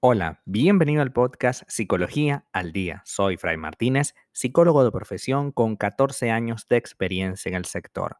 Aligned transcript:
Hola, 0.00 0.42
bienvenido 0.44 1.02
al 1.02 1.12
podcast 1.12 1.64
Psicología 1.66 2.44
al 2.52 2.70
Día. 2.70 3.02
Soy 3.04 3.36
Fray 3.36 3.56
Martínez, 3.56 4.14
psicólogo 4.30 4.84
de 4.84 4.92
profesión 4.92 5.50
con 5.50 5.74
14 5.74 6.30
años 6.30 6.68
de 6.68 6.76
experiencia 6.76 7.48
en 7.48 7.56
el 7.56 7.64
sector. 7.64 8.18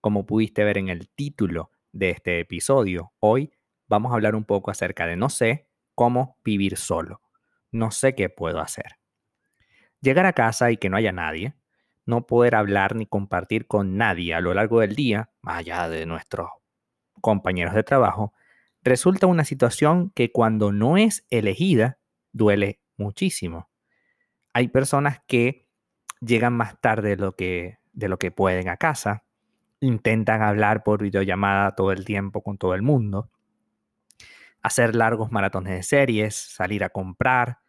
Como 0.00 0.24
pudiste 0.24 0.64
ver 0.64 0.78
en 0.78 0.88
el 0.88 1.10
título 1.10 1.72
de 1.92 2.08
este 2.08 2.40
episodio, 2.40 3.12
hoy 3.20 3.52
vamos 3.86 4.12
a 4.12 4.14
hablar 4.14 4.34
un 4.34 4.46
poco 4.46 4.70
acerca 4.70 5.06
de 5.06 5.16
no 5.16 5.28
sé 5.28 5.68
cómo 5.94 6.38
vivir 6.42 6.78
solo. 6.78 7.20
No 7.70 7.90
sé 7.90 8.14
qué 8.14 8.30
puedo 8.30 8.58
hacer. 8.58 8.96
Llegar 10.00 10.24
a 10.24 10.32
casa 10.32 10.70
y 10.70 10.78
que 10.78 10.88
no 10.88 10.96
haya 10.96 11.12
nadie, 11.12 11.54
no 12.06 12.26
poder 12.26 12.54
hablar 12.54 12.96
ni 12.96 13.04
compartir 13.04 13.66
con 13.66 13.98
nadie 13.98 14.32
a 14.32 14.40
lo 14.40 14.54
largo 14.54 14.80
del 14.80 14.96
día, 14.96 15.28
más 15.42 15.58
allá 15.58 15.86
de 15.90 16.06
nuestros 16.06 16.48
compañeros 17.20 17.74
de 17.74 17.82
trabajo, 17.82 18.32
resulta 18.82 19.26
una 19.26 19.44
situación 19.44 20.10
que 20.14 20.32
cuando 20.32 20.72
no 20.72 20.96
es 20.96 21.26
elegida 21.30 21.98
duele 22.32 22.80
muchísimo. 22.96 23.68
Hay 24.52 24.68
personas 24.68 25.20
que 25.26 25.68
llegan 26.20 26.52
más 26.54 26.80
tarde 26.80 27.10
de 27.10 27.16
lo 27.16 27.36
que, 27.36 27.78
de 27.92 28.08
lo 28.08 28.18
que 28.18 28.30
pueden 28.30 28.68
a 28.68 28.76
casa, 28.76 29.24
intentan 29.80 30.42
hablar 30.42 30.82
por 30.82 31.02
videollamada 31.02 31.74
todo 31.74 31.92
el 31.92 32.04
tiempo 32.04 32.42
con 32.42 32.58
todo 32.58 32.74
el 32.74 32.82
mundo, 32.82 33.30
hacer 34.62 34.94
largos 34.94 35.32
maratones 35.32 35.74
de 35.74 35.82
series, 35.82 36.34
salir 36.34 36.84
a 36.84 36.90
comprar. 36.90 37.60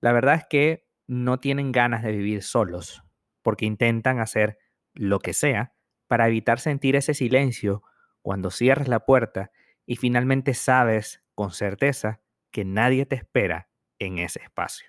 La 0.00 0.12
verdad 0.12 0.34
es 0.36 0.44
que 0.48 0.86
no 1.06 1.38
tienen 1.38 1.70
ganas 1.70 2.02
de 2.02 2.12
vivir 2.12 2.42
solos, 2.42 3.04
porque 3.42 3.64
intentan 3.64 4.18
hacer 4.18 4.58
lo 4.94 5.20
que 5.20 5.34
sea 5.34 5.74
para 6.08 6.26
evitar 6.26 6.58
sentir 6.58 6.96
ese 6.96 7.14
silencio 7.14 7.82
cuando 8.22 8.50
cierras 8.50 8.88
la 8.88 9.00
puerta 9.00 9.52
y 9.86 9.96
finalmente 9.96 10.52
sabes 10.54 11.22
con 11.34 11.52
certeza 11.52 12.20
que 12.50 12.64
nadie 12.64 13.06
te 13.06 13.16
espera 13.16 13.68
en 13.98 14.18
ese 14.18 14.42
espacio. 14.42 14.88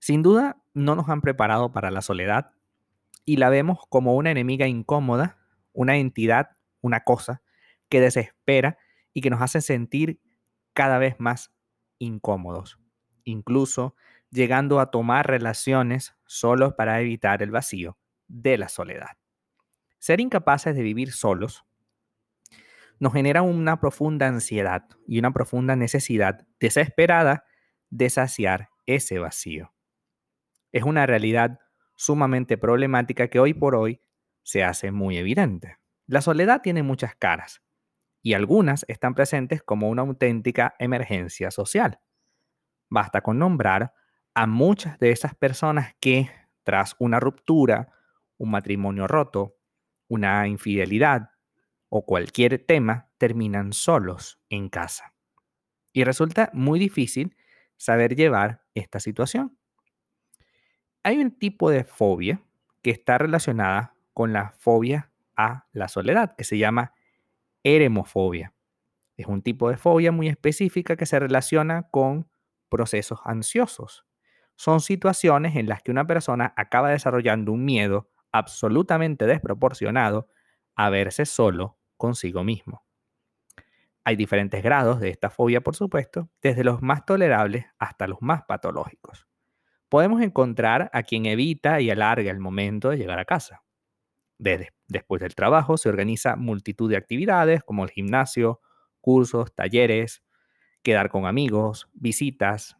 Sin 0.00 0.22
duda, 0.22 0.62
no 0.74 0.94
nos 0.94 1.08
han 1.08 1.20
preparado 1.20 1.72
para 1.72 1.90
la 1.90 2.02
soledad 2.02 2.52
y 3.24 3.36
la 3.36 3.50
vemos 3.50 3.80
como 3.88 4.16
una 4.16 4.30
enemiga 4.30 4.66
incómoda, 4.66 5.38
una 5.72 5.96
entidad, 5.96 6.56
una 6.80 7.04
cosa 7.04 7.42
que 7.88 8.00
desespera 8.00 8.78
y 9.12 9.20
que 9.20 9.30
nos 9.30 9.42
hace 9.42 9.60
sentir 9.60 10.20
cada 10.72 10.98
vez 10.98 11.16
más 11.18 11.52
incómodos, 11.98 12.78
incluso 13.24 13.96
llegando 14.30 14.80
a 14.80 14.90
tomar 14.90 15.26
relaciones 15.26 16.16
solo 16.26 16.76
para 16.76 17.00
evitar 17.00 17.42
el 17.42 17.50
vacío 17.50 17.98
de 18.28 18.58
la 18.58 18.68
soledad. 18.68 19.16
Ser 19.98 20.20
incapaces 20.20 20.76
de 20.76 20.82
vivir 20.82 21.12
solos 21.12 21.64
nos 23.00 23.12
genera 23.12 23.42
una 23.42 23.80
profunda 23.80 24.26
ansiedad 24.26 24.88
y 25.06 25.18
una 25.18 25.32
profunda 25.32 25.76
necesidad 25.76 26.46
desesperada 26.60 27.44
de 27.90 28.10
saciar 28.10 28.70
ese 28.86 29.18
vacío. 29.18 29.72
Es 30.72 30.82
una 30.82 31.06
realidad 31.06 31.60
sumamente 31.96 32.58
problemática 32.58 33.28
que 33.28 33.40
hoy 33.40 33.54
por 33.54 33.74
hoy 33.74 34.00
se 34.42 34.64
hace 34.64 34.90
muy 34.90 35.16
evidente. 35.16 35.78
La 36.06 36.20
soledad 36.20 36.62
tiene 36.62 36.82
muchas 36.82 37.14
caras 37.16 37.62
y 38.22 38.34
algunas 38.34 38.84
están 38.88 39.14
presentes 39.14 39.62
como 39.62 39.88
una 39.88 40.02
auténtica 40.02 40.74
emergencia 40.78 41.50
social. 41.50 42.00
Basta 42.88 43.20
con 43.20 43.38
nombrar 43.38 43.94
a 44.34 44.46
muchas 44.46 44.98
de 44.98 45.10
esas 45.10 45.34
personas 45.34 45.94
que, 46.00 46.30
tras 46.62 46.96
una 46.98 47.20
ruptura, 47.20 47.92
un 48.38 48.50
matrimonio 48.50 49.06
roto, 49.06 49.56
una 50.08 50.46
infidelidad, 50.46 51.30
o 51.88 52.04
cualquier 52.04 52.58
tema 52.64 53.08
terminan 53.18 53.72
solos 53.72 54.40
en 54.50 54.68
casa. 54.68 55.14
Y 55.92 56.04
resulta 56.04 56.50
muy 56.52 56.78
difícil 56.78 57.36
saber 57.76 58.14
llevar 58.14 58.62
esta 58.74 59.00
situación. 59.00 59.56
Hay 61.02 61.18
un 61.18 61.30
tipo 61.30 61.70
de 61.70 61.84
fobia 61.84 62.42
que 62.82 62.90
está 62.90 63.18
relacionada 63.18 63.94
con 64.12 64.32
la 64.32 64.50
fobia 64.58 65.10
a 65.36 65.66
la 65.72 65.88
soledad, 65.88 66.34
que 66.36 66.44
se 66.44 66.58
llama 66.58 66.92
eremofobia. 67.62 68.52
Es 69.16 69.26
un 69.26 69.42
tipo 69.42 69.70
de 69.70 69.76
fobia 69.76 70.12
muy 70.12 70.28
específica 70.28 70.96
que 70.96 71.06
se 71.06 71.18
relaciona 71.18 71.88
con 71.90 72.28
procesos 72.68 73.20
ansiosos. 73.24 74.04
Son 74.56 74.80
situaciones 74.80 75.56
en 75.56 75.68
las 75.68 75.82
que 75.82 75.90
una 75.90 76.06
persona 76.06 76.52
acaba 76.56 76.90
desarrollando 76.90 77.52
un 77.52 77.64
miedo 77.64 78.10
absolutamente 78.32 79.26
desproporcionado 79.26 80.28
a 80.74 80.90
verse 80.90 81.24
solo 81.26 81.77
consigo 81.98 82.44
mismo. 82.44 82.82
Hay 84.04 84.16
diferentes 84.16 84.62
grados 84.62 85.00
de 85.00 85.10
esta 85.10 85.28
fobia, 85.28 85.60
por 85.60 85.76
supuesto, 85.76 86.30
desde 86.40 86.64
los 86.64 86.80
más 86.80 87.04
tolerables 87.04 87.66
hasta 87.78 88.06
los 88.06 88.22
más 88.22 88.44
patológicos. 88.44 89.26
Podemos 89.90 90.22
encontrar 90.22 90.88
a 90.94 91.02
quien 91.02 91.26
evita 91.26 91.82
y 91.82 91.90
alarga 91.90 92.30
el 92.30 92.40
momento 92.40 92.88
de 92.88 92.96
llegar 92.96 93.18
a 93.18 93.26
casa. 93.26 93.64
Desde, 94.38 94.72
después 94.86 95.20
del 95.20 95.34
trabajo 95.34 95.76
se 95.76 95.90
organiza 95.90 96.36
multitud 96.36 96.88
de 96.88 96.96
actividades 96.96 97.62
como 97.62 97.84
el 97.84 97.90
gimnasio, 97.90 98.60
cursos, 99.00 99.54
talleres, 99.54 100.22
quedar 100.82 101.10
con 101.10 101.26
amigos, 101.26 101.88
visitas 101.92 102.76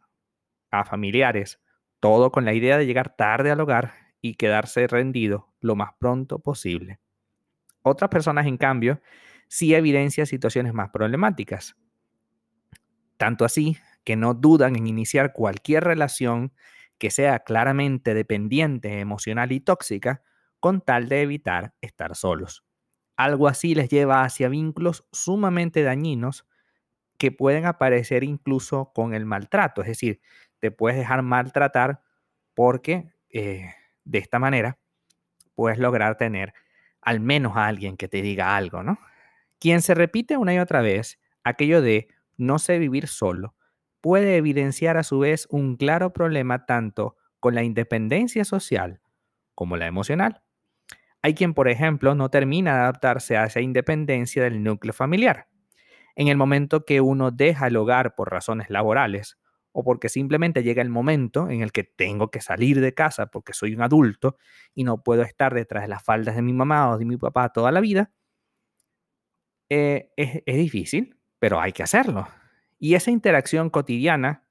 a 0.71 0.85
familiares, 0.85 1.59
todo 1.99 2.31
con 2.31 2.45
la 2.45 2.53
idea 2.53 2.77
de 2.77 2.85
llegar 2.85 3.15
tarde 3.15 3.51
al 3.51 3.59
hogar 3.59 3.93
y 4.21 4.35
quedarse 4.35 4.87
rendido 4.87 5.53
lo 5.59 5.75
más 5.75 5.91
pronto 5.99 6.39
posible. 6.39 6.99
Otras 7.81 8.09
personas, 8.09 8.45
en 8.47 8.57
cambio, 8.57 9.01
sí 9.47 9.73
evidencian 9.73 10.27
situaciones 10.27 10.73
más 10.73 10.89
problemáticas. 10.91 11.75
Tanto 13.17 13.45
así 13.45 13.77
que 14.03 14.15
no 14.15 14.33
dudan 14.33 14.75
en 14.75 14.87
iniciar 14.87 15.33
cualquier 15.33 15.83
relación 15.83 16.53
que 16.97 17.11
sea 17.11 17.39
claramente 17.39 18.13
dependiente 18.13 18.99
emocional 18.99 19.51
y 19.51 19.59
tóxica 19.59 20.21
con 20.59 20.81
tal 20.81 21.09
de 21.09 21.21
evitar 21.21 21.73
estar 21.81 22.15
solos. 22.15 22.63
Algo 23.15 23.47
así 23.47 23.75
les 23.75 23.89
lleva 23.89 24.23
hacia 24.23 24.49
vínculos 24.49 25.05
sumamente 25.11 25.83
dañinos 25.83 26.45
que 27.17 27.31
pueden 27.31 27.65
aparecer 27.65 28.23
incluso 28.23 28.91
con 28.93 29.13
el 29.13 29.25
maltrato, 29.25 29.81
es 29.81 29.87
decir, 29.87 30.21
te 30.59 30.71
puedes 30.71 30.97
dejar 30.97 31.21
maltratar 31.21 32.01
porque 32.53 33.13
eh, 33.29 33.73
de 34.05 34.19
esta 34.19 34.39
manera 34.39 34.79
puedes 35.55 35.79
lograr 35.79 36.17
tener 36.17 36.53
al 37.01 37.19
menos 37.19 37.55
a 37.57 37.67
alguien 37.67 37.97
que 37.97 38.07
te 38.07 38.21
diga 38.21 38.55
algo, 38.55 38.83
¿no? 38.83 38.99
Quien 39.59 39.81
se 39.81 39.93
repite 39.95 40.37
una 40.37 40.53
y 40.53 40.59
otra 40.59 40.81
vez 40.81 41.19
aquello 41.43 41.81
de 41.81 42.07
no 42.37 42.59
sé 42.59 42.79
vivir 42.79 43.07
solo, 43.07 43.55
puede 44.01 44.37
evidenciar 44.37 44.97
a 44.97 45.03
su 45.03 45.19
vez 45.19 45.47
un 45.49 45.75
claro 45.75 46.13
problema 46.13 46.65
tanto 46.65 47.17
con 47.39 47.55
la 47.55 47.63
independencia 47.63 48.45
social 48.45 49.01
como 49.55 49.77
la 49.77 49.87
emocional. 49.87 50.41
Hay 51.21 51.33
quien, 51.33 51.53
por 51.53 51.67
ejemplo, 51.67 52.15
no 52.15 52.29
termina 52.29 52.75
de 52.75 52.79
adaptarse 52.81 53.37
a 53.37 53.45
esa 53.45 53.61
independencia 53.61 54.43
del 54.43 54.63
núcleo 54.63 54.93
familiar. 54.93 55.47
En 56.15 56.27
el 56.27 56.37
momento 56.37 56.85
que 56.85 57.01
uno 57.01 57.31
deja 57.31 57.67
el 57.67 57.77
hogar 57.77 58.15
por 58.15 58.31
razones 58.31 58.69
laborales 58.69 59.38
o 59.71 59.83
porque 59.83 60.09
simplemente 60.09 60.63
llega 60.63 60.81
el 60.81 60.89
momento 60.89 61.49
en 61.49 61.61
el 61.61 61.71
que 61.71 61.83
tengo 61.83 62.31
que 62.31 62.41
salir 62.41 62.81
de 62.81 62.93
casa 62.93 63.27
porque 63.27 63.53
soy 63.53 63.73
un 63.73 63.81
adulto 63.81 64.37
y 64.73 64.83
no 64.83 65.03
puedo 65.03 65.21
estar 65.21 65.53
detrás 65.53 65.83
de 65.83 65.89
las 65.89 66.03
faldas 66.03 66.35
de 66.35 66.41
mi 66.41 66.53
mamá 66.53 66.89
o 66.91 66.97
de 66.97 67.05
mi 67.05 67.17
papá 67.17 67.49
toda 67.49 67.71
la 67.71 67.79
vida, 67.79 68.11
eh, 69.69 70.11
es, 70.17 70.41
es 70.45 70.55
difícil, 70.55 71.17
pero 71.39 71.59
hay 71.59 71.71
que 71.71 71.83
hacerlo. 71.83 72.27
Y 72.79 72.95
esa 72.95 73.11
interacción 73.11 73.69
cotidiana, 73.69 74.47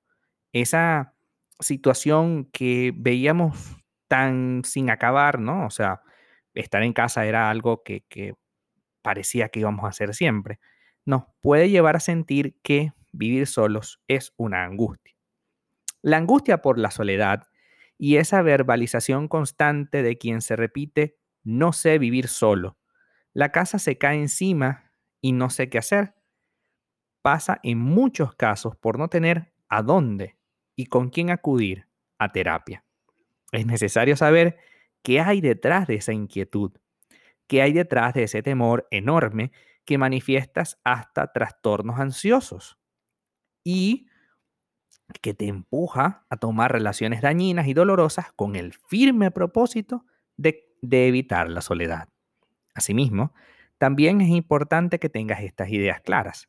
esa 0.52 1.14
situación 1.60 2.48
que 2.52 2.92
veíamos 2.96 3.76
tan 4.06 4.62
sin 4.64 4.90
acabar, 4.90 5.40
¿no? 5.40 5.66
O 5.66 5.70
sea, 5.70 6.02
estar 6.54 6.82
en 6.82 6.92
casa 6.92 7.26
era 7.26 7.50
algo 7.50 7.82
que, 7.82 8.04
que 8.08 8.34
parecía 9.02 9.48
que 9.48 9.60
íbamos 9.60 9.84
a 9.84 9.88
hacer 9.88 10.14
siempre. 10.14 10.60
Nos 11.04 11.24
puede 11.40 11.70
llevar 11.70 11.96
a 11.96 12.00
sentir 12.00 12.58
que 12.62 12.92
vivir 13.12 13.46
solos 13.46 14.00
es 14.08 14.32
una 14.36 14.64
angustia. 14.64 15.14
La 16.02 16.16
angustia 16.16 16.62
por 16.62 16.78
la 16.78 16.90
soledad 16.90 17.48
y 17.98 18.16
esa 18.16 18.42
verbalización 18.42 19.28
constante 19.28 20.02
de 20.02 20.16
quien 20.16 20.40
se 20.40 20.56
repite, 20.56 21.18
no 21.42 21.72
sé 21.72 21.98
vivir 21.98 22.28
solo. 22.28 22.78
La 23.32 23.50
casa 23.50 23.78
se 23.78 23.98
cae 23.98 24.20
encima 24.20 24.92
y 25.20 25.32
no 25.32 25.50
sé 25.50 25.68
qué 25.68 25.78
hacer. 25.78 26.14
Pasa 27.22 27.58
en 27.64 27.78
muchos 27.78 28.34
casos 28.34 28.76
por 28.76 28.98
no 28.98 29.08
tener 29.08 29.52
a 29.68 29.82
dónde 29.82 30.38
y 30.76 30.86
con 30.86 31.10
quién 31.10 31.30
acudir 31.30 31.88
a 32.18 32.30
terapia. 32.30 32.84
Es 33.50 33.66
necesario 33.66 34.16
saber 34.16 34.58
qué 35.02 35.20
hay 35.20 35.40
detrás 35.40 35.88
de 35.88 35.96
esa 35.96 36.12
inquietud, 36.12 36.72
qué 37.48 37.62
hay 37.62 37.72
detrás 37.72 38.14
de 38.14 38.24
ese 38.24 38.42
temor 38.42 38.86
enorme 38.90 39.50
que 39.84 39.98
manifiestas 39.98 40.78
hasta 40.84 41.32
trastornos 41.32 41.98
ansiosos 41.98 42.78
y 43.70 44.08
que 45.20 45.34
te 45.34 45.46
empuja 45.46 46.24
a 46.30 46.38
tomar 46.38 46.72
relaciones 46.72 47.20
dañinas 47.20 47.66
y 47.66 47.74
dolorosas 47.74 48.32
con 48.32 48.56
el 48.56 48.72
firme 48.72 49.30
propósito 49.30 50.06
de, 50.38 50.64
evitar 50.80 51.50
la 51.50 51.60
soledad. 51.60 52.08
Asimismo, 52.74 53.34
también 53.76 54.22
es 54.22 54.30
importante 54.30 54.98
que 54.98 55.10
tengas 55.10 55.42
estas 55.42 55.68
ideas 55.68 56.00
claras. 56.00 56.48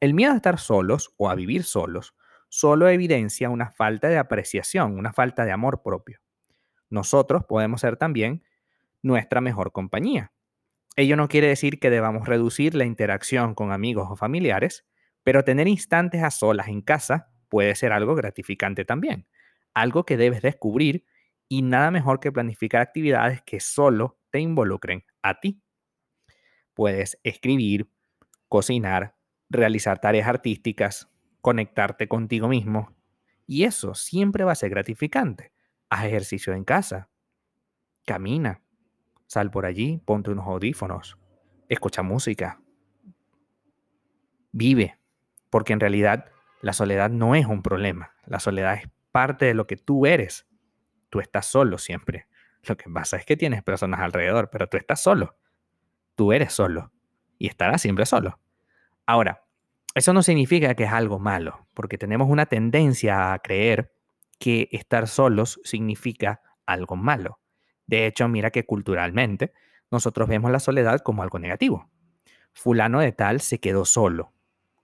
El 0.00 0.12
miedo 0.12 0.32
a 0.32 0.36
estar 0.36 0.58
solos 0.58 1.14
o 1.16 1.30
a 1.30 1.34
vivir 1.34 1.64
solos 1.64 2.14
solo 2.50 2.90
evidencia 2.90 3.48
una 3.48 3.70
falta 3.70 4.08
de 4.08 4.18
apreciación, 4.18 4.98
una 4.98 5.14
falta 5.14 5.46
de 5.46 5.52
amor 5.52 5.82
propio. 5.82 6.18
Nosotros 6.90 7.44
podemos 7.48 7.80
ser 7.80 7.96
también 7.96 8.42
nuestra 9.00 9.40
mejor 9.40 9.72
compañía. 9.72 10.30
Ello 10.94 11.16
no 11.16 11.28
quiere 11.28 11.46
decir 11.46 11.80
que 11.80 11.88
debamos 11.88 12.28
reducir 12.28 12.74
la 12.74 12.84
interacción 12.84 13.54
con 13.54 13.72
amigos 13.72 14.08
o 14.10 14.16
familiares, 14.16 14.84
pero 15.22 15.44
tener 15.44 15.68
instantes 15.68 16.22
a 16.22 16.30
solas 16.30 16.68
en 16.68 16.80
casa 16.80 17.30
puede 17.48 17.74
ser 17.74 17.92
algo 17.92 18.14
gratificante 18.14 18.84
también, 18.84 19.26
algo 19.74 20.04
que 20.04 20.16
debes 20.16 20.42
descubrir 20.42 21.04
y 21.48 21.62
nada 21.62 21.90
mejor 21.90 22.20
que 22.20 22.32
planificar 22.32 22.80
actividades 22.80 23.42
que 23.42 23.60
solo 23.60 24.18
te 24.30 24.40
involucren 24.40 25.04
a 25.22 25.40
ti. 25.40 25.60
Puedes 26.74 27.18
escribir, 27.24 27.90
cocinar, 28.48 29.16
realizar 29.48 30.00
tareas 30.00 30.28
artísticas, 30.28 31.10
conectarte 31.40 32.08
contigo 32.08 32.48
mismo 32.48 32.94
y 33.46 33.64
eso 33.64 33.94
siempre 33.94 34.44
va 34.44 34.52
a 34.52 34.56
ser 34.56 34.70
gratificante. 34.70 35.52
Haz 35.88 36.04
ejercicio 36.04 36.54
en 36.54 36.64
casa, 36.64 37.10
camina, 38.06 38.62
Sal 39.30 39.52
por 39.52 39.64
allí, 39.64 40.02
ponte 40.04 40.32
unos 40.32 40.44
audífonos, 40.44 41.16
escucha 41.68 42.02
música. 42.02 42.60
Vive, 44.50 44.98
porque 45.50 45.72
en 45.72 45.80
realidad 45.80 46.26
la 46.62 46.72
soledad 46.72 47.10
no 47.10 47.34
es 47.34 47.46
un 47.46 47.62
problema. 47.62 48.12
La 48.26 48.40
soledad 48.40 48.74
es 48.74 48.88
parte 49.12 49.46
de 49.46 49.54
lo 49.54 49.66
que 49.66 49.76
tú 49.76 50.06
eres. 50.06 50.46
Tú 51.08 51.20
estás 51.20 51.46
solo 51.46 51.78
siempre. 51.78 52.26
Lo 52.62 52.76
que 52.76 52.88
pasa 52.90 53.16
es 53.16 53.24
que 53.24 53.36
tienes 53.36 53.62
personas 53.62 54.00
alrededor, 54.00 54.50
pero 54.50 54.68
tú 54.68 54.76
estás 54.76 55.00
solo. 55.00 55.36
Tú 56.14 56.32
eres 56.32 56.52
solo 56.52 56.92
y 57.38 57.48
estarás 57.48 57.82
siempre 57.82 58.06
solo. 58.06 58.38
Ahora, 59.06 59.44
eso 59.94 60.12
no 60.12 60.22
significa 60.22 60.74
que 60.74 60.84
es 60.84 60.92
algo 60.92 61.18
malo, 61.18 61.66
porque 61.74 61.98
tenemos 61.98 62.28
una 62.28 62.46
tendencia 62.46 63.32
a 63.32 63.38
creer 63.40 63.92
que 64.38 64.68
estar 64.70 65.08
solos 65.08 65.60
significa 65.64 66.42
algo 66.66 66.96
malo. 66.96 67.40
De 67.86 68.06
hecho, 68.06 68.28
mira 68.28 68.50
que 68.50 68.66
culturalmente 68.66 69.52
nosotros 69.90 70.28
vemos 70.28 70.52
la 70.52 70.60
soledad 70.60 71.00
como 71.00 71.22
algo 71.22 71.38
negativo. 71.38 71.90
Fulano 72.52 73.00
de 73.00 73.12
tal 73.12 73.40
se 73.40 73.58
quedó 73.58 73.84
solo, 73.84 74.32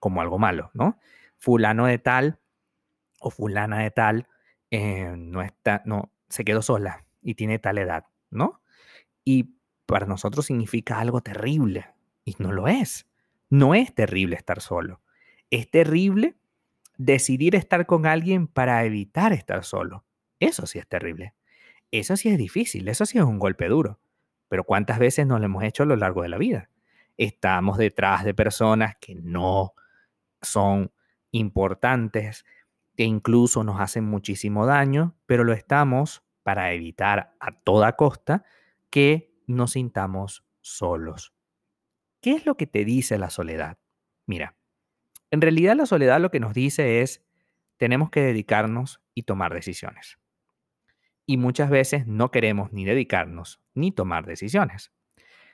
como 0.06 0.20
algo 0.20 0.38
malo, 0.38 0.70
¿no? 0.72 1.00
Fulano 1.36 1.86
de 1.86 1.98
tal 1.98 2.38
o 3.18 3.32
fulana 3.32 3.80
de 3.80 3.90
tal 3.90 4.28
eh, 4.70 5.12
no 5.18 5.42
está, 5.42 5.82
no, 5.84 6.12
se 6.28 6.44
quedó 6.44 6.62
sola 6.62 7.04
y 7.22 7.34
tiene 7.34 7.58
tal 7.58 7.78
edad, 7.78 8.04
¿no? 8.30 8.62
Y 9.24 9.56
para 9.84 10.06
nosotros 10.06 10.46
significa 10.46 11.00
algo 11.00 11.22
terrible 11.22 11.86
y 12.24 12.36
no 12.38 12.52
lo 12.52 12.68
es. 12.68 13.08
No 13.50 13.74
es 13.74 13.96
terrible 13.96 14.36
estar 14.36 14.60
solo. 14.60 15.02
Es 15.50 15.68
terrible 15.72 16.36
decidir 16.98 17.56
estar 17.56 17.84
con 17.84 18.06
alguien 18.06 18.46
para 18.46 18.84
evitar 18.84 19.32
estar 19.32 19.64
solo. 19.64 20.04
Eso 20.38 20.66
sí 20.66 20.78
es 20.78 20.86
terrible. 20.86 21.34
Eso 21.90 22.16
sí 22.16 22.28
es 22.28 22.38
difícil, 22.38 22.86
eso 22.86 23.06
sí 23.06 23.18
es 23.18 23.24
un 23.24 23.40
golpe 23.40 23.66
duro. 23.66 23.98
Pero 24.46 24.62
¿cuántas 24.62 25.00
veces 25.00 25.26
nos 25.26 25.40
lo 25.40 25.46
hemos 25.46 25.64
hecho 25.64 25.82
a 25.82 25.86
lo 25.86 25.96
largo 25.96 26.22
de 26.22 26.28
la 26.28 26.38
vida? 26.38 26.70
Estamos 27.16 27.76
detrás 27.76 28.24
de 28.24 28.34
personas 28.34 28.94
que 29.00 29.16
no 29.16 29.74
son 30.46 30.92
importantes, 31.30 32.44
que 32.96 33.04
incluso 33.04 33.62
nos 33.64 33.80
hacen 33.80 34.04
muchísimo 34.04 34.66
daño, 34.66 35.16
pero 35.26 35.44
lo 35.44 35.52
estamos 35.52 36.24
para 36.42 36.72
evitar 36.72 37.36
a 37.40 37.52
toda 37.52 37.96
costa 37.96 38.44
que 38.90 39.34
nos 39.46 39.72
sintamos 39.72 40.44
solos. 40.60 41.34
¿Qué 42.20 42.32
es 42.32 42.46
lo 42.46 42.56
que 42.56 42.66
te 42.66 42.84
dice 42.84 43.18
la 43.18 43.30
soledad? 43.30 43.78
Mira, 44.24 44.56
en 45.30 45.40
realidad 45.40 45.76
la 45.76 45.86
soledad 45.86 46.20
lo 46.20 46.30
que 46.30 46.40
nos 46.40 46.54
dice 46.54 47.02
es, 47.02 47.22
tenemos 47.76 48.10
que 48.10 48.22
dedicarnos 48.22 49.02
y 49.14 49.24
tomar 49.24 49.52
decisiones 49.52 50.18
y 51.26 51.36
muchas 51.36 51.68
veces 51.68 52.06
no 52.06 52.30
queremos 52.30 52.72
ni 52.72 52.84
dedicarnos 52.84 53.60
ni 53.74 53.90
tomar 53.92 54.24
decisiones. 54.24 54.92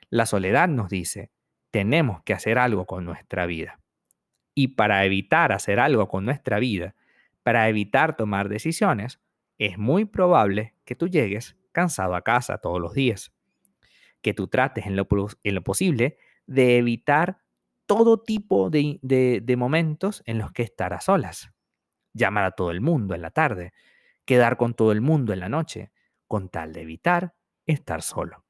La 0.09 0.27
soledad 0.27 0.67
nos 0.67 0.89
dice, 0.89 1.31
tenemos 1.71 2.21
que 2.23 2.33
hacer 2.33 2.59
algo 2.59 2.85
con 2.85 3.03
nuestra 3.03 3.47
vida. 3.47 3.79
Y 4.55 4.69
para 4.69 5.03
evitar 5.05 5.51
hacer 5.51 5.79
algo 5.79 6.07
con 6.07 6.25
nuestra 6.25 6.59
vida, 6.59 6.95
para 7.43 7.67
evitar 7.69 8.15
tomar 8.15 8.49
decisiones, 8.49 9.19
es 9.57 9.77
muy 9.77 10.05
probable 10.05 10.75
que 10.85 10.95
tú 10.95 11.07
llegues 11.07 11.57
cansado 11.71 12.15
a 12.15 12.23
casa 12.23 12.57
todos 12.59 12.79
los 12.79 12.93
días. 12.93 13.33
Que 14.21 14.33
tú 14.33 14.47
trates 14.47 14.85
en 14.85 14.95
lo, 14.95 15.07
posible 15.63 16.17
de 16.45 16.77
evitar 16.77 17.39
todo 17.85 18.21
tipo 18.21 18.69
de, 18.69 18.99
de 19.01 19.57
momentos 19.57 20.23
en 20.25 20.37
los 20.37 20.51
que 20.51 20.63
estar 20.63 20.93
a 20.93 21.01
solas. 21.01 21.51
Llamar 22.13 22.45
a 22.45 22.51
todo 22.51 22.71
el 22.71 22.79
mundo 22.79 23.15
en 23.15 23.21
la 23.21 23.31
tarde, 23.31 23.73
quedar 24.25 24.57
con 24.57 24.73
todo 24.73 24.91
el 24.91 25.01
mundo 25.01 25.33
en 25.33 25.39
la 25.39 25.49
noche, 25.49 25.91
con 26.27 26.49
tal 26.49 26.73
de 26.73 26.81
evitar 26.81 27.35
estar 27.65 28.01
solo. 28.01 28.45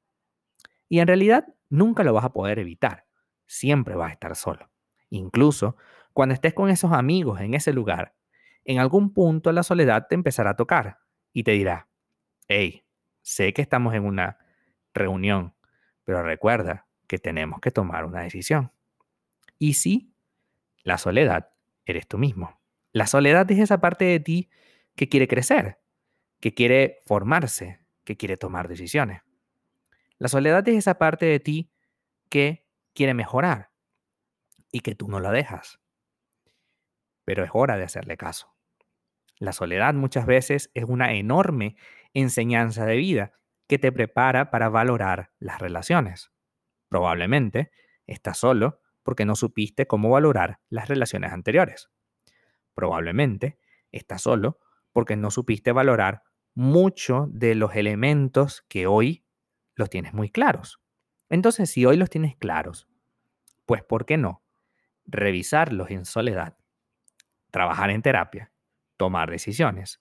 Y 0.88 1.00
en 1.00 1.06
realidad 1.06 1.46
nunca 1.70 2.04
lo 2.04 2.12
vas 2.12 2.24
a 2.24 2.32
poder 2.32 2.58
evitar, 2.58 3.06
siempre 3.46 3.94
vas 3.94 4.10
a 4.10 4.12
estar 4.12 4.36
solo. 4.36 4.70
Incluso 5.14 5.76
cuando 6.12 6.34
estés 6.34 6.54
con 6.54 6.70
esos 6.70 6.92
amigos 6.92 7.40
en 7.40 7.54
ese 7.54 7.72
lugar, 7.72 8.16
en 8.64 8.80
algún 8.80 9.12
punto 9.12 9.52
la 9.52 9.62
soledad 9.62 10.08
te 10.08 10.16
empezará 10.16 10.50
a 10.50 10.56
tocar 10.56 10.98
y 11.32 11.44
te 11.44 11.52
dirá, 11.52 11.88
hey, 12.48 12.84
sé 13.22 13.52
que 13.52 13.62
estamos 13.62 13.94
en 13.94 14.04
una 14.04 14.38
reunión, 14.92 15.54
pero 16.02 16.24
recuerda 16.24 16.88
que 17.06 17.18
tenemos 17.18 17.60
que 17.60 17.70
tomar 17.70 18.04
una 18.04 18.22
decisión. 18.22 18.72
Y 19.56 19.74
sí, 19.74 20.12
la 20.82 20.98
soledad 20.98 21.50
eres 21.84 22.08
tú 22.08 22.18
mismo. 22.18 22.60
La 22.90 23.06
soledad 23.06 23.48
es 23.52 23.60
esa 23.60 23.80
parte 23.80 24.04
de 24.04 24.18
ti 24.18 24.50
que 24.96 25.08
quiere 25.08 25.28
crecer, 25.28 25.78
que 26.40 26.54
quiere 26.54 27.02
formarse, 27.06 27.86
que 28.02 28.16
quiere 28.16 28.36
tomar 28.36 28.66
decisiones. 28.66 29.22
La 30.18 30.26
soledad 30.26 30.68
es 30.68 30.74
esa 30.74 30.98
parte 30.98 31.26
de 31.26 31.38
ti 31.38 31.70
que 32.28 32.66
quiere 32.94 33.14
mejorar 33.14 33.73
y 34.74 34.80
que 34.80 34.96
tú 34.96 35.06
no 35.06 35.20
la 35.20 35.30
dejas. 35.30 35.78
Pero 37.24 37.44
es 37.44 37.50
hora 37.54 37.76
de 37.76 37.84
hacerle 37.84 38.16
caso. 38.16 38.56
La 39.38 39.52
soledad 39.52 39.94
muchas 39.94 40.26
veces 40.26 40.72
es 40.74 40.82
una 40.82 41.14
enorme 41.14 41.76
enseñanza 42.12 42.84
de 42.84 42.96
vida 42.96 43.34
que 43.68 43.78
te 43.78 43.92
prepara 43.92 44.50
para 44.50 44.68
valorar 44.68 45.30
las 45.38 45.60
relaciones. 45.60 46.32
Probablemente 46.88 47.70
estás 48.08 48.38
solo 48.38 48.80
porque 49.04 49.24
no 49.24 49.36
supiste 49.36 49.86
cómo 49.86 50.10
valorar 50.10 50.58
las 50.68 50.88
relaciones 50.88 51.32
anteriores. 51.32 51.88
Probablemente 52.74 53.60
estás 53.92 54.22
solo 54.22 54.58
porque 54.92 55.14
no 55.14 55.30
supiste 55.30 55.70
valorar 55.70 56.24
mucho 56.52 57.28
de 57.30 57.54
los 57.54 57.76
elementos 57.76 58.64
que 58.68 58.88
hoy 58.88 59.24
los 59.76 59.88
tienes 59.88 60.14
muy 60.14 60.30
claros. 60.30 60.80
Entonces, 61.28 61.70
si 61.70 61.86
hoy 61.86 61.96
los 61.96 62.10
tienes 62.10 62.34
claros, 62.34 62.88
pues 63.66 63.84
¿por 63.84 64.04
qué 64.04 64.16
no? 64.16 64.43
Revisarlos 65.06 65.90
en 65.90 66.04
soledad, 66.04 66.56
trabajar 67.50 67.90
en 67.90 68.02
terapia, 68.02 68.52
tomar 68.96 69.30
decisiones, 69.30 70.00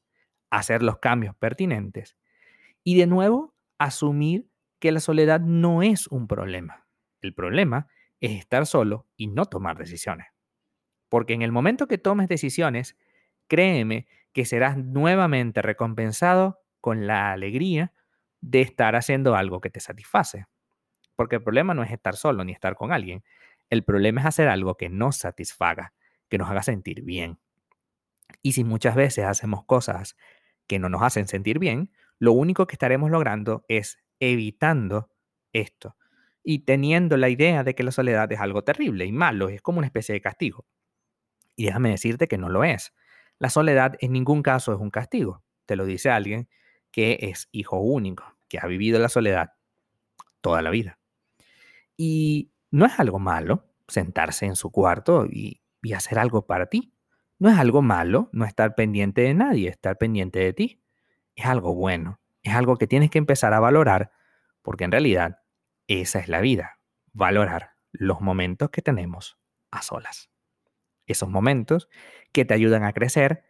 hacer 0.50 0.84
los 0.84 1.00
cambios 1.00 1.36
pertinentes 1.36 2.16
y 2.84 2.98
de 2.98 3.08
nuevo 3.08 3.56
asumir 3.78 4.48
que 4.80 4.92
la 4.92 5.00
soledad 5.00 5.40
no 5.42 5.84
es 5.84 6.08
un 6.08 6.28
problema. 6.28 6.88
El 7.22 7.34
problema 7.34 7.88
es 8.20 8.32
estar 8.32 8.66
solo 8.66 9.08
y 9.18 9.28
no 9.28 9.46
tomar 9.46 9.78
decisiones. 9.78 10.28
Porque 11.10 11.34
en 11.34 11.42
el 11.42 11.52
momento 11.52 11.88
que 11.88 11.98
tomes 11.98 12.28
decisiones, 12.28 12.98
créeme 13.48 14.08
que 14.34 14.46
serás 14.46 14.78
nuevamente 14.78 15.62
recompensado 15.62 16.60
con 16.82 17.08
la 17.08 17.32
alegría 17.32 17.94
de 18.42 18.62
estar 18.62 18.96
haciendo 18.96 19.36
algo 19.36 19.62
que 19.62 19.70
te 19.70 19.80
satisface. 19.80 20.46
Porque 21.16 21.38
el 21.38 21.44
problema 21.44 21.74
no 21.74 21.84
es 21.84 21.92
estar 21.92 22.16
solo 22.16 22.44
ni 22.44 22.52
estar 22.52 22.76
con 22.76 22.92
alguien. 22.92 23.24
El 23.70 23.84
problema 23.84 24.22
es 24.22 24.28
hacer 24.28 24.48
algo 24.48 24.76
que 24.76 24.90
nos 24.90 25.18
satisfaga, 25.18 25.94
que 26.30 26.38
nos 26.38 26.50
haga 26.50 26.64
sentir 26.64 27.04
bien. 27.04 27.40
Y 28.42 28.54
si 28.54 28.64
muchas 28.64 28.96
veces 28.96 29.26
hacemos 29.26 29.66
cosas 29.66 30.16
que 30.68 30.80
no 30.80 30.90
nos 30.90 31.02
hacen 31.02 31.28
sentir 31.28 31.60
bien, 31.60 31.92
lo 32.20 32.34
único 32.34 32.68
que 32.68 32.76
estaremos 32.76 33.12
logrando 33.12 33.66
es 33.68 34.00
evitando 34.20 35.10
esto 35.52 35.98
y 36.44 36.60
teniendo 36.60 37.18
la 37.18 37.30
idea 37.30 37.64
de 37.64 37.74
que 37.74 37.84
la 37.84 37.92
soledad 37.92 38.32
es 38.32 38.40
algo 38.40 38.64
terrible 38.64 39.06
y 39.06 39.12
malo, 39.12 39.50
es 39.50 39.62
como 39.62 39.78
una 39.78 39.88
especie 39.88 40.14
de 40.14 40.22
castigo. 40.22 40.66
Y 41.56 41.66
déjame 41.66 41.90
decirte 41.90 42.28
que 42.28 42.38
no 42.38 42.50
lo 42.50 42.64
es. 42.64 42.94
La 43.40 43.50
soledad 43.50 43.96
en 44.00 44.12
ningún 44.12 44.44
caso 44.44 44.74
es 44.74 44.80
un 44.80 44.90
castigo. 44.90 45.44
Te 45.66 45.76
lo 45.76 45.86
dice 45.86 46.10
alguien 46.10 46.50
que 46.92 47.18
es 47.22 47.48
hijo 47.52 47.80
único, 47.80 48.38
que 48.50 48.60
ha 48.60 48.68
vivido 48.68 49.00
la 49.00 49.10
soledad 49.10 49.54
toda 50.42 50.62
la 50.62 50.70
vida. 50.70 51.00
Y 51.96 52.53
no 52.74 52.88
es 52.88 53.00
algo 53.00 53.20
malo 53.20 53.70
sentarse 53.88 54.48
en 54.48 54.56
su 54.56 54.72
cuarto 54.72 55.28
y, 55.28 55.62
hacer 55.94 56.18
algo 56.18 56.48
para 56.48 56.68
ti. 56.68 56.92
No 57.38 57.50
es 57.50 57.60
algo 57.60 57.84
malo 57.84 58.30
no 58.32 58.46
estar 58.46 58.74
pendiente 58.74 59.22
de 59.22 59.36
nadie, 59.36 59.70
estar 59.70 59.98
pendiente 60.00 60.40
de 60.40 60.54
ti. 60.54 60.84
Es 61.36 61.46
algo 61.46 61.76
bueno, 61.76 62.20
es 62.42 62.56
algo 62.56 62.78
que 62.78 62.88
tienes 62.88 63.12
que 63.12 63.20
empezar 63.20 63.54
a 63.54 63.60
valorar 63.60 64.12
porque 64.64 64.86
en 64.86 64.92
realidad 64.92 65.42
esa 65.88 66.20
es 66.20 66.30
la 66.30 66.42
vida, 66.42 66.80
valorar 67.12 67.74
los 67.92 68.22
momentos 68.22 68.72
que 68.72 68.82
tenemos 68.82 69.38
a 69.70 69.84
solas. 69.84 70.32
esos 71.06 71.30
momentos 71.30 71.90
que 72.32 72.44
te 72.44 72.56
ayudan 72.56 72.86
a 72.86 72.94
crecer 72.94 73.44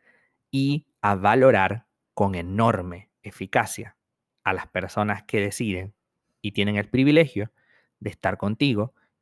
y 0.51 0.87
a 1.01 1.15
valorar 1.15 1.87
con 2.13 2.35
enorme 2.35 3.09
eficacia 3.21 3.95
a 4.43 4.51
las 4.51 4.67
personas 4.67 5.23
que 5.23 5.39
deciden 5.39 5.95
y 6.41 6.51
tienen 6.51 6.75
el 6.75 6.89
privilegio 6.89 7.53
de 8.01 8.09
estar 8.09 8.37
contigo 8.37 8.93